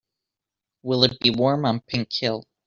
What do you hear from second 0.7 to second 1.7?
Will it be warm